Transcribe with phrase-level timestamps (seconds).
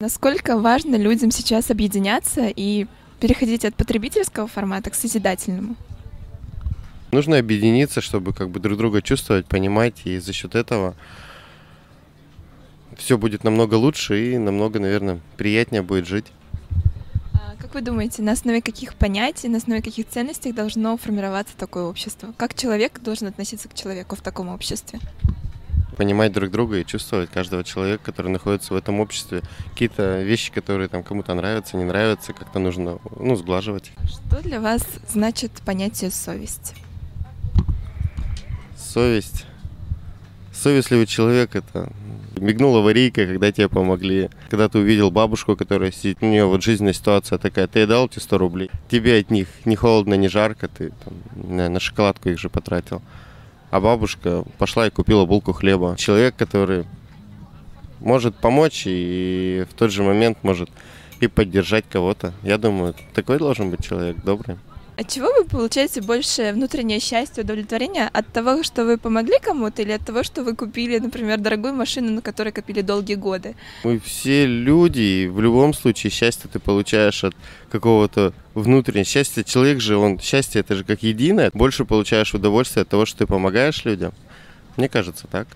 [0.00, 2.86] Насколько важно людям сейчас объединяться и
[3.20, 5.76] переходить от потребительского формата к созидательному?
[7.12, 10.94] Нужно объединиться, чтобы как бы друг друга чувствовать, понимать, и за счет этого
[12.96, 16.32] все будет намного лучше и намного, наверное, приятнее будет жить.
[17.34, 21.84] А Как вы думаете, на основе каких понятий, на основе каких ценностей должно формироваться такое
[21.84, 22.32] общество?
[22.38, 24.98] Как человек должен относиться к человеку в таком обществе?
[25.96, 29.42] Понимать друг друга и чувствовать каждого человека, который находится в этом обществе.
[29.72, 33.92] Какие-то вещи, которые там кому-то нравятся, не нравятся, как-то нужно, ну, сглаживать.
[34.04, 36.74] Что для вас значит понятие совесть?
[38.76, 39.46] Совесть.
[40.52, 41.90] Совестливый человек это
[42.40, 44.30] мигнула аварийка, когда тебе помогли.
[44.48, 48.18] Когда ты увидел бабушку, которая сидит, у нее вот жизненная ситуация такая, ты дал эти
[48.18, 52.48] 100 рублей, тебе от них не холодно, не жарко, ты там, на шоколадку их же
[52.48, 53.02] потратил.
[53.70, 55.96] А бабушка пошла и купила булку хлеба.
[55.96, 56.84] Человек, который
[58.00, 60.70] может помочь и в тот же момент может
[61.20, 62.32] и поддержать кого-то.
[62.42, 64.56] Я думаю, такой должен быть человек добрый.
[65.00, 68.10] От чего вы получаете больше внутреннее счастье, удовлетворение?
[68.12, 72.10] От того, что вы помогли кому-то, или от того, что вы купили, например, дорогую машину,
[72.10, 73.56] на которой копили долгие годы?
[73.82, 77.34] Мы все люди, и в любом случае счастье ты получаешь от
[77.70, 79.42] какого-то внутреннего счастья.
[79.42, 81.50] Человек же, он счастье это же как единое.
[81.54, 84.12] Больше получаешь удовольствие от того, что ты помогаешь людям.
[84.76, 85.48] Мне кажется, так.